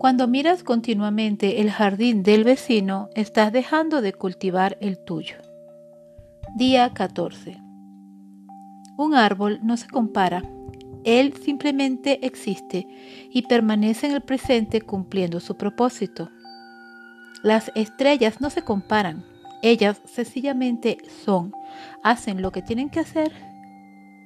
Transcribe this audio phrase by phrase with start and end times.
[0.00, 5.36] Cuando miras continuamente el jardín del vecino, estás dejando de cultivar el tuyo.
[6.56, 7.58] Día 14.
[8.96, 10.42] Un árbol no se compara,
[11.04, 12.86] él simplemente existe
[13.30, 16.30] y permanece en el presente cumpliendo su propósito.
[17.42, 19.26] Las estrellas no se comparan,
[19.60, 21.52] ellas sencillamente son,
[22.02, 23.32] hacen lo que tienen que hacer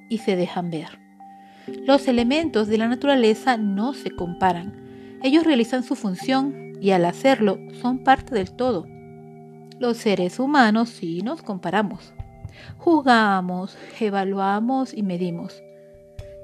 [0.09, 1.01] y se dejan ver.
[1.85, 4.84] Los elementos de la naturaleza no se comparan,
[5.23, 8.85] ellos realizan su función y al hacerlo son parte del todo.
[9.79, 12.13] Los seres humanos sí nos comparamos.
[12.77, 15.61] Juzgamos, evaluamos y medimos.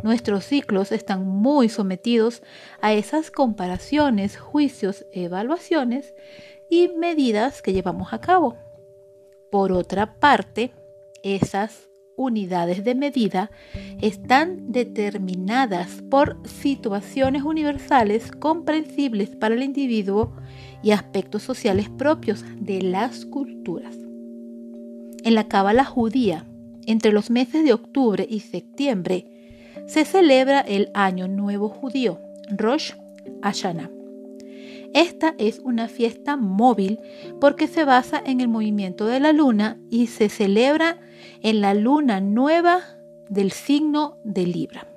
[0.04, 2.42] Nuestros ciclos están muy sometidos
[2.82, 6.16] a esas comparaciones, juicios, evaluaciones
[6.70, 8.58] y medidas que llevamos a cabo.
[9.52, 10.74] Por otra parte,
[11.22, 11.91] esas
[12.22, 13.52] unidades de medida
[14.02, 20.36] están determinadas por situaciones universales comprensibles para el individuo
[20.84, 23.96] y aspectos sociales propios de las culturas.
[25.24, 26.46] En la cábala judía,
[26.88, 29.26] entre los meses de octubre y septiembre,
[29.88, 32.94] se celebra el Año Nuevo Judío, Rosh
[33.44, 33.92] Hashanah.
[34.94, 37.00] Esta es una fiesta móvil
[37.40, 41.00] porque se basa en el movimiento de la luna y se celebra
[41.42, 42.82] en la luna nueva
[43.30, 44.88] del signo de Libra.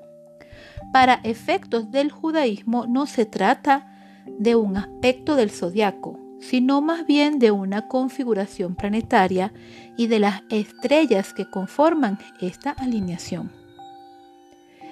[0.93, 3.91] Para efectos del judaísmo no se trata
[4.39, 9.53] de un aspecto del zodiaco, sino más bien de una configuración planetaria
[9.97, 13.51] y de las estrellas que conforman esta alineación.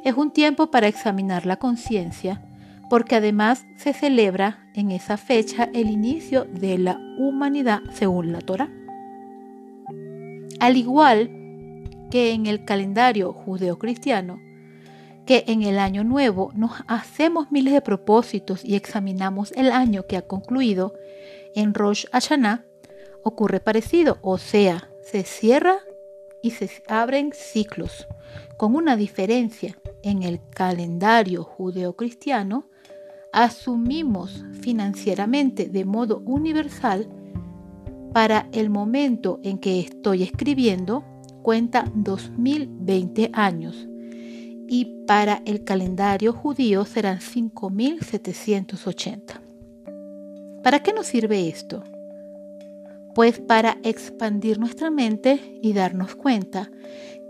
[0.04, 2.42] Es un tiempo para examinar la conciencia,
[2.90, 8.68] porque además se celebra en esa fecha el inicio de la humanidad según la Torah.
[10.62, 11.28] Al igual
[12.08, 14.40] que en el calendario judeocristiano,
[15.26, 20.16] que en el año nuevo nos hacemos miles de propósitos y examinamos el año que
[20.16, 20.94] ha concluido,
[21.56, 22.64] en Rosh Hashanah
[23.24, 25.78] ocurre parecido, o sea, se cierra
[26.44, 28.06] y se abren ciclos,
[28.56, 29.76] con una diferencia.
[30.04, 32.70] En el calendario judeocristiano
[33.32, 37.08] asumimos financieramente de modo universal
[38.12, 41.04] para el momento en que estoy escribiendo
[41.42, 43.88] cuenta 2020 años
[44.68, 49.40] y para el calendario judío serán 5780.
[50.62, 51.82] ¿Para qué nos sirve esto?
[53.14, 56.70] Pues para expandir nuestra mente y darnos cuenta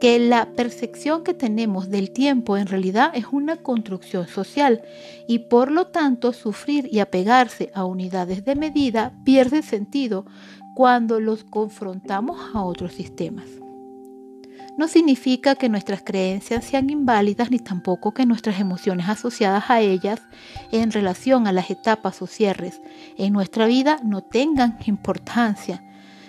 [0.03, 4.83] que la percepción que tenemos del tiempo en realidad es una construcción social
[5.29, 10.27] y por lo tanto sufrir y apegarse a unidades de medida pierde sentido
[10.75, 13.47] cuando los confrontamos a otros sistemas.
[14.79, 20.23] No significa que nuestras creencias sean inválidas ni tampoco que nuestras emociones asociadas a ellas
[20.71, 22.81] en relación a las etapas o cierres
[23.19, 25.85] en nuestra vida no tengan importancia,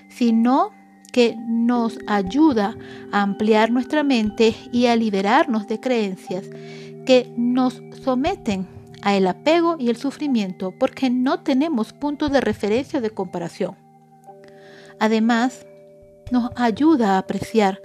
[0.09, 0.71] sino
[1.13, 2.75] que nos ayuda
[3.13, 6.49] a ampliar nuestra mente y a liberarnos de creencias
[7.05, 8.67] que nos someten
[9.03, 13.82] a el apego y el sufrimiento porque no tenemos puntos de referencia de comparación.
[14.99, 15.65] Además,
[16.31, 17.81] nos ayuda a apreciar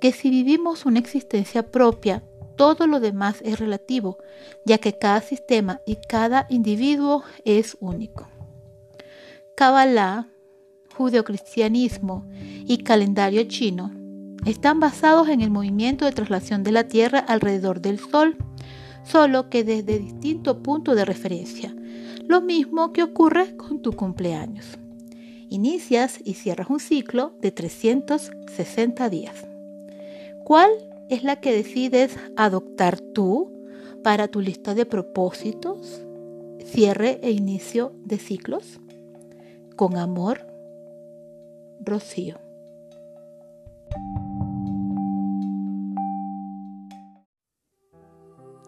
[0.00, 2.22] que si vivimos una existencia propia,
[2.56, 4.18] todo lo demás es relativo,
[4.64, 8.28] ya que cada sistema y cada individuo es único.
[9.56, 10.28] Kabbalah
[10.98, 12.28] judeocristianismo
[12.66, 13.92] y calendario chino
[14.44, 18.36] están basados en el movimiento de traslación de la Tierra alrededor del Sol,
[19.04, 21.74] solo que desde distintos puntos de referencia,
[22.26, 24.78] lo mismo que ocurre con tu cumpleaños.
[25.50, 29.46] Inicias y cierras un ciclo de 360 días.
[30.44, 30.70] ¿Cuál
[31.08, 33.50] es la que decides adoptar tú
[34.02, 36.02] para tu lista de propósitos,
[36.64, 38.78] cierre e inicio de ciclos?
[39.74, 40.46] Con amor,
[41.80, 42.38] Rocío.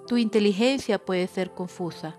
[0.07, 2.17] Tu inteligencia puede ser confusa,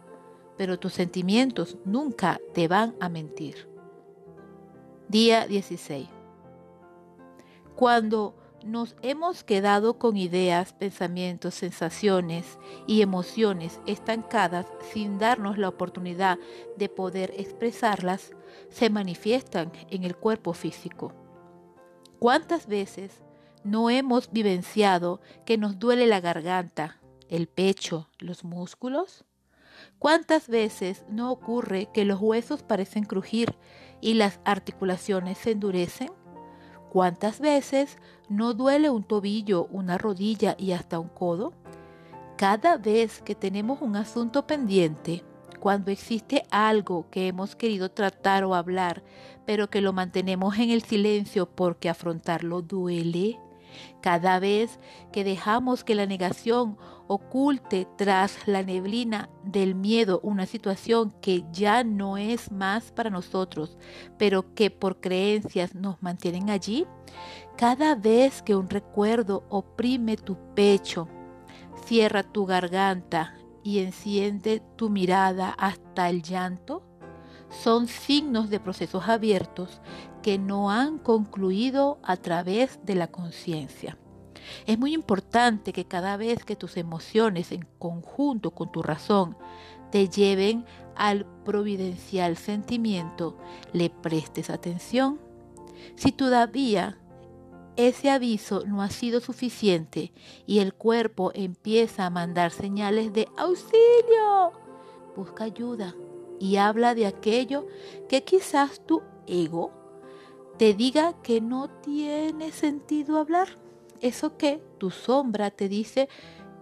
[0.55, 3.70] pero tus sentimientos nunca te van a mentir.
[5.11, 6.07] Día 16.
[7.75, 16.39] Cuando nos hemos quedado con ideas, pensamientos, sensaciones y emociones estancadas sin darnos la oportunidad
[16.77, 18.31] de poder expresarlas,
[18.69, 21.11] se manifiestan en el cuerpo físico.
[22.17, 23.21] ¿Cuántas veces
[23.65, 29.25] no hemos vivenciado que nos duele la garganta, el pecho, los músculos?
[29.99, 33.55] ¿Cuántas veces no ocurre que los huesos parecen crujir
[34.01, 36.11] y las articulaciones se endurecen?
[36.91, 37.97] ¿Cuántas veces
[38.27, 41.53] no duele un tobillo, una rodilla y hasta un codo?
[42.37, 45.23] Cada vez que tenemos un asunto pendiente,
[45.61, 49.03] cuando existe algo que hemos querido tratar o hablar,
[49.45, 53.39] pero que lo mantenemos en el silencio porque afrontarlo duele.
[54.01, 54.79] Cada vez
[55.11, 56.77] que dejamos que la negación
[57.13, 63.77] oculte tras la neblina del miedo una situación que ya no es más para nosotros,
[64.17, 66.87] pero que por creencias nos mantienen allí,
[67.57, 71.09] cada vez que un recuerdo oprime tu pecho,
[71.85, 76.81] cierra tu garganta y enciende tu mirada hasta el llanto,
[77.49, 79.81] son signos de procesos abiertos
[80.23, 83.97] que no han concluido a través de la conciencia.
[84.65, 89.37] Es muy importante que cada vez que tus emociones en conjunto con tu razón
[89.91, 90.65] te lleven
[90.95, 93.37] al providencial sentimiento,
[93.73, 95.19] le prestes atención.
[95.95, 96.97] Si todavía
[97.75, 100.11] ese aviso no ha sido suficiente
[100.45, 104.51] y el cuerpo empieza a mandar señales de auxilio,
[105.15, 105.95] busca ayuda
[106.39, 107.67] y habla de aquello
[108.09, 109.71] que quizás tu ego
[110.57, 113.60] te diga que no tiene sentido hablar.
[114.01, 116.09] Eso que tu sombra te dice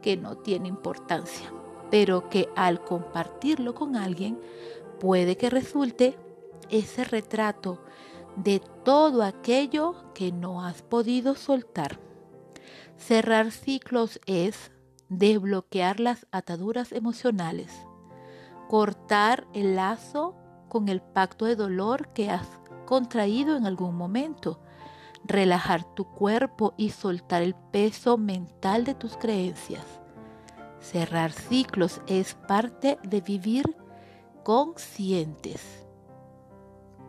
[0.02, 1.52] que no tiene importancia,
[1.90, 4.40] pero que al compartirlo con alguien
[5.00, 6.18] puede que resulte
[6.70, 7.82] ese retrato
[8.36, 12.00] de todo aquello que no has podido soltar.
[12.98, 14.72] Cerrar ciclos es
[15.10, 17.72] desbloquear las ataduras emocionales
[18.70, 20.36] cortar el lazo
[20.70, 22.48] con el pacto de dolor que has
[22.86, 24.62] contraído en algún momento,
[25.24, 29.86] relajar tu cuerpo y soltar el peso mental de tus creencias.
[30.80, 33.78] Cerrar ciclos es parte de vivir
[34.44, 35.86] conscientes.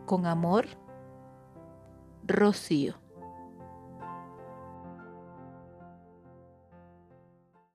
[0.05, 0.67] Con amor,
[2.23, 3.00] Rocío.